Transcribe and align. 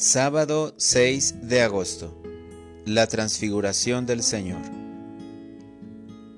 Sábado 0.00 0.74
6 0.76 1.48
de 1.48 1.60
agosto. 1.60 2.22
La 2.86 3.08
transfiguración 3.08 4.06
del 4.06 4.22
Señor. 4.22 4.62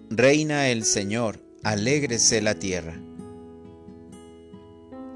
Reina 0.08 0.68
el 0.68 0.86
Señor, 0.86 1.44
alégrese 1.62 2.40
la 2.40 2.54
tierra. 2.54 2.98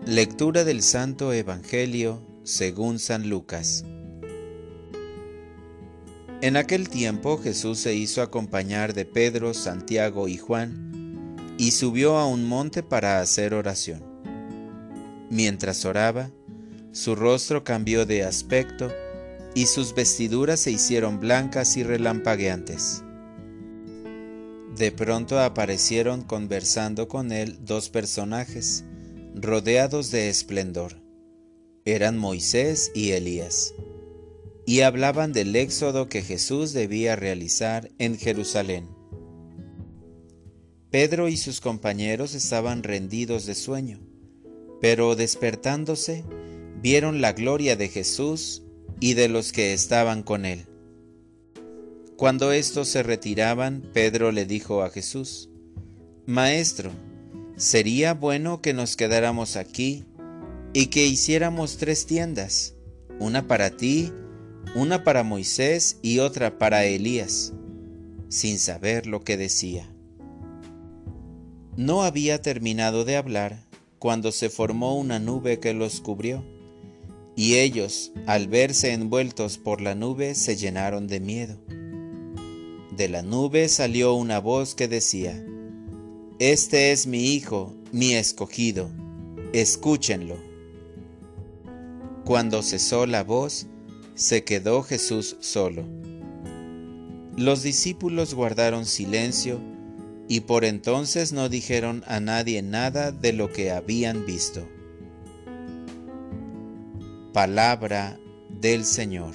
Lectura 0.05 0.65
del 0.65 0.83
Santo 0.83 1.33
Evangelio 1.33 2.21
según 2.43 2.99
San 2.99 3.31
Lucas. 3.31 3.87
En 6.43 6.59
aquel 6.59 6.91
tiempo 6.91 7.39
Jesús 7.39 7.79
se 7.79 7.95
hizo 7.95 8.21
acompañar 8.21 8.93
de 8.93 9.07
Pedro, 9.07 9.55
Santiago 9.55 10.29
y 10.29 10.37
Juan, 10.37 11.57
y 11.57 11.71
subió 11.71 12.19
a 12.19 12.27
un 12.27 12.47
monte 12.47 12.83
para 12.83 13.21
hacer 13.21 13.55
oración. 13.55 14.05
Mientras 15.31 15.87
oraba, 15.87 16.31
su 16.95 17.15
rostro 17.15 17.63
cambió 17.63 18.07
de 18.07 18.25
aspecto, 18.25 18.91
y 19.55 19.67
sus 19.67 19.95
vestiduras 19.95 20.61
se 20.61 20.71
hicieron 20.71 21.21
blancas 21.21 21.77
y 21.77 21.83
relampagueantes. 21.83 23.05
De 24.75 24.91
pronto 24.91 25.39
aparecieron 25.39 26.23
conversando 26.23 27.07
con 27.07 27.31
él 27.31 27.59
dos 27.61 27.91
personajes, 27.91 28.85
rodeados 29.35 30.11
de 30.11 30.31
esplendor. 30.31 31.03
Eran 31.85 32.17
Moisés 32.17 32.91
y 32.95 33.11
Elías 33.11 33.75
y 34.67 34.81
hablaban 34.81 35.33
del 35.33 35.55
éxodo 35.57 36.09
que 36.09 36.23
Jesús 36.23 36.73
debía 36.73 37.17
realizar 37.17 37.91
en 37.99 38.17
Jerusalén. 38.17 38.89
Pedro 40.91 41.29
y 41.29 41.37
sus 41.37 41.61
compañeros 41.61 42.35
estaban 42.35 42.83
rendidos 42.83 43.47
de 43.47 43.55
sueño, 43.55 44.01
pero 44.81 45.17
despertándose, 45.17 46.25
vieron 46.85 47.23
la 47.23 47.33
gloria 47.33 47.77
de 47.77 47.89
Jesús 47.89 48.63
y 49.01 49.15
de 49.15 49.31
los 49.31 49.53
que 49.53 49.73
estaban 49.73 50.23
con 50.23 50.45
él. 50.45 50.67
Cuando 52.19 52.53
éstos 52.53 52.89
se 52.89 53.03
retiraban, 53.03 53.89
Pedro 53.95 54.33
le 54.33 54.45
dijo 54.45 54.83
a 54.83 54.91
Jesús, 54.91 55.49
Maestro, 56.27 56.91
sería 57.57 58.13
bueno 58.13 58.61
que 58.61 58.75
nos 58.75 58.97
quedáramos 58.97 59.57
aquí 59.57 60.05
y 60.75 60.89
que 60.89 61.07
hiciéramos 61.07 61.79
tres 61.79 62.05
tiendas, 62.05 62.75
una 63.19 63.49
para 63.49 63.71
ti, 63.71 64.13
una 64.75 65.05
para 65.05 65.23
Moisés 65.23 65.99
y 66.03 66.19
otra 66.19 66.59
para 66.59 66.85
Elías, 66.85 67.55
sin 68.29 68.59
saber 68.59 69.07
lo 69.07 69.25
que 69.25 69.39
decía. 69.39 69.89
No 71.79 72.03
había 72.03 72.43
terminado 72.43 73.07
de 73.07 73.17
hablar 73.17 73.65
cuando 73.99 74.33
se 74.33 74.51
formó 74.51 74.99
una 74.99 75.19
nube 75.19 75.61
que 75.61 75.73
los 75.73 76.03
cubrió, 76.03 76.45
y 77.37 77.57
ellos, 77.57 78.13
al 78.27 78.49
verse 78.49 78.93
envueltos 78.93 79.59
por 79.59 79.81
la 79.81 79.95
nube, 79.95 80.35
se 80.35 80.57
llenaron 80.57 81.07
de 81.09 81.21
miedo. 81.21 81.59
De 82.97 83.09
la 83.09 83.23
nube 83.23 83.69
salió 83.69 84.15
una 84.15 84.39
voz 84.39 84.75
que 84.75 84.87
decía, 84.87 85.45
Este 86.39 86.93
es 86.93 87.07
mi 87.07 87.35
Hijo, 87.35 87.75
mi 87.91 88.15
escogido, 88.15 88.89
escúchenlo. 89.53 90.37
Cuando 92.25 92.63
cesó 92.63 93.07
la 93.07 93.25
voz, 93.25 93.67
se 94.15 94.45
quedó 94.45 94.83
Jesús 94.83 95.37
solo. 95.41 95.85
Los 97.37 97.65
discípulos 97.65 98.33
guardaron 98.35 98.87
silencio 98.87 99.61
y 100.29 100.41
por 100.41 100.65
entonces 100.65 101.33
no 101.33 101.49
dijeron 101.49 102.05
a 102.07 102.21
nadie 102.21 102.63
nada 102.63 103.11
de 103.11 103.33
lo 103.33 103.53
que 103.53 103.73
habían 103.73 104.25
visto. 104.25 104.67
Palabra 107.35 108.21
del 108.49 108.85
Señor. 108.85 109.35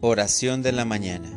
Oración 0.00 0.62
de 0.62 0.72
la 0.72 0.86
mañana. 0.86 1.30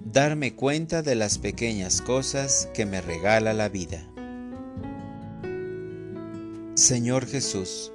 Darme 0.00 0.56
cuenta 0.56 1.02
de 1.02 1.14
las 1.14 1.38
pequeñas 1.38 2.02
cosas 2.02 2.68
que 2.74 2.86
me 2.86 3.00
regala 3.00 3.54
la 3.54 3.68
vida. 3.68 4.04
Señor 6.74 7.24
Jesús, 7.24 7.92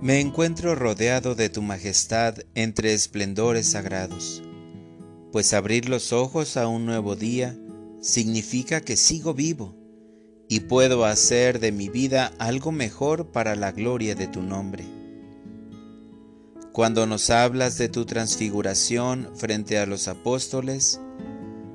me 0.00 0.18
encuentro 0.18 0.74
rodeado 0.74 1.34
de 1.34 1.50
tu 1.50 1.60
majestad 1.60 2.38
entre 2.54 2.94
esplendores 2.94 3.66
sagrados, 3.72 4.42
pues 5.32 5.52
abrir 5.52 5.86
los 5.90 6.14
ojos 6.14 6.56
a 6.56 6.66
un 6.66 6.86
nuevo 6.86 7.14
día 7.14 7.58
significa 8.00 8.80
que 8.80 8.96
sigo 8.96 9.34
vivo 9.34 9.81
y 10.48 10.60
puedo 10.60 11.04
hacer 11.04 11.60
de 11.60 11.72
mi 11.72 11.88
vida 11.88 12.32
algo 12.38 12.72
mejor 12.72 13.32
para 13.32 13.56
la 13.56 13.72
gloria 13.72 14.14
de 14.14 14.26
tu 14.26 14.42
nombre. 14.42 14.84
Cuando 16.72 17.06
nos 17.06 17.30
hablas 17.30 17.78
de 17.78 17.88
tu 17.88 18.06
transfiguración 18.06 19.30
frente 19.34 19.78
a 19.78 19.86
los 19.86 20.08
apóstoles, 20.08 21.00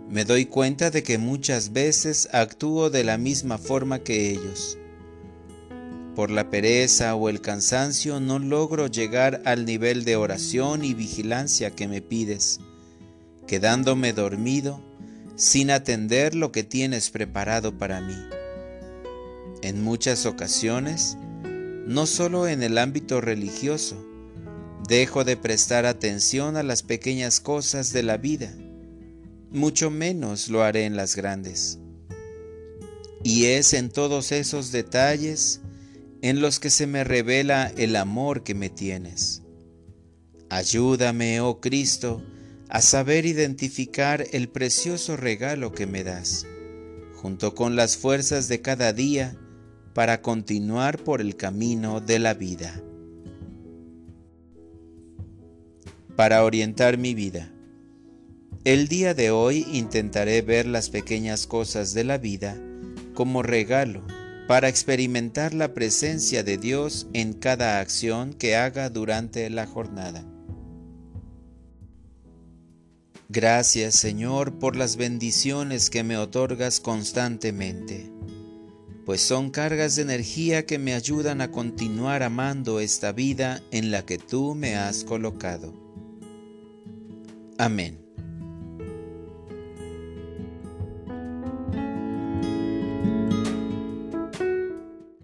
me 0.09 0.25
doy 0.25 0.45
cuenta 0.45 0.89
de 0.89 1.03
que 1.03 1.17
muchas 1.17 1.73
veces 1.73 2.29
actúo 2.31 2.89
de 2.89 3.03
la 3.03 3.17
misma 3.17 3.57
forma 3.57 3.99
que 3.99 4.31
ellos 4.31 4.77
por 6.17 6.31
la 6.31 6.49
pereza 6.49 7.13
o 7.13 7.29
el 7.29 7.41
cansancio 7.41 8.19
no 8.19 8.39
logro 8.39 8.87
llegar 8.87 9.43
al 9.45 9.65
nivel 9.65 10.03
de 10.03 10.15
oración 10.15 10.83
y 10.83 10.95
vigilancia 10.95 11.69
que 11.69 11.87
me 11.87 12.01
pides, 12.01 12.59
quedándome 13.45 14.13
dormido 14.13 14.81
sin 15.35 15.69
atender 15.69 16.33
lo 16.33 16.51
que 16.51 16.63
tienes 16.63 17.11
preparado 17.11 17.77
para 17.77 18.01
mí. 18.01 18.15
En 19.61 19.83
muchas 19.83 20.25
ocasiones, 20.25 21.17
no 21.87 22.05
solo 22.05 22.47
en 22.47 22.61
el 22.61 22.77
ámbito 22.77 23.21
religioso, 23.21 24.05
dejo 24.87 25.23
de 25.23 25.35
prestar 25.35 25.85
atención 25.85 26.57
a 26.57 26.63
las 26.63 26.83
pequeñas 26.83 27.39
cosas 27.39 27.91
de 27.91 28.03
la 28.03 28.17
vida, 28.17 28.53
mucho 29.51 29.89
menos 29.89 30.49
lo 30.49 30.63
haré 30.63 30.85
en 30.85 30.95
las 30.95 31.15
grandes. 31.15 31.79
Y 33.23 33.45
es 33.45 33.73
en 33.73 33.89
todos 33.89 34.31
esos 34.31 34.71
detalles 34.71 35.61
en 36.21 36.39
los 36.39 36.59
que 36.59 36.69
se 36.69 36.87
me 36.87 37.03
revela 37.03 37.71
el 37.77 37.95
amor 37.95 38.43
que 38.43 38.53
me 38.53 38.69
tienes. 38.69 39.41
Ayúdame, 40.49 41.41
oh 41.41 41.59
Cristo, 41.59 42.23
a 42.69 42.81
saber 42.81 43.25
identificar 43.25 44.25
el 44.31 44.49
precioso 44.49 45.17
regalo 45.17 45.71
que 45.71 45.87
me 45.87 46.03
das, 46.03 46.45
junto 47.15 47.55
con 47.55 47.75
las 47.75 47.97
fuerzas 47.97 48.47
de 48.47 48.61
cada 48.61 48.93
día, 48.93 49.37
para 49.97 50.21
continuar 50.21 50.99
por 50.99 51.21
el 51.21 51.35
camino 51.35 52.01
de 52.01 52.19
la 52.19 52.35
vida. 52.35 52.83
Para 56.15 56.43
orientar 56.43 56.99
mi 56.99 57.15
vida. 57.15 57.51
El 58.63 58.89
día 58.89 59.15
de 59.15 59.31
hoy 59.31 59.65
intentaré 59.73 60.43
ver 60.43 60.67
las 60.67 60.91
pequeñas 60.91 61.47
cosas 61.47 61.95
de 61.95 62.03
la 62.03 62.19
vida 62.19 62.55
como 63.15 63.41
regalo 63.41 64.03
para 64.47 64.69
experimentar 64.69 65.55
la 65.55 65.73
presencia 65.73 66.43
de 66.43 66.59
Dios 66.59 67.07
en 67.13 67.33
cada 67.33 67.79
acción 67.79 68.33
que 68.33 68.55
haga 68.55 68.91
durante 68.91 69.49
la 69.49 69.65
jornada. 69.65 70.23
Gracias 73.29 73.95
Señor 73.95 74.59
por 74.59 74.75
las 74.75 74.95
bendiciones 74.95 75.89
que 75.89 76.03
me 76.03 76.17
otorgas 76.17 76.79
constantemente, 76.79 78.11
pues 79.07 79.21
son 79.21 79.51
cargas 79.51 79.95
de 79.95 80.01
energía 80.01 80.65
que 80.65 80.79
me 80.79 80.93
ayudan 80.93 81.39
a 81.39 81.49
continuar 81.49 82.23
amando 82.23 82.81
esta 82.81 83.13
vida 83.13 83.63
en 83.71 83.89
la 83.89 84.05
que 84.05 84.17
tú 84.17 84.53
me 84.53 84.75
has 84.75 85.05
colocado. 85.05 85.73
Amén. 87.57 88.06